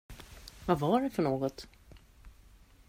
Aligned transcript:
Vad 0.65 0.79
var 0.79 1.01
det 1.01 1.09
för 1.09 1.23
något? 1.23 1.67